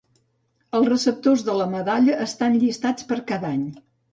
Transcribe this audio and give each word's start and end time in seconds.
Els 0.77 0.87
receptors 0.93 1.45
de 1.49 1.57
la 1.59 1.67
medalla 1.75 2.17
estan 2.27 2.59
llistats 2.65 3.09
per 3.13 3.21
cada 3.33 3.53
any. 3.57 3.71